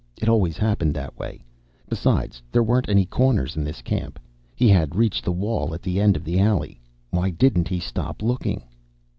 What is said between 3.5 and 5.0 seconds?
in this camp. He had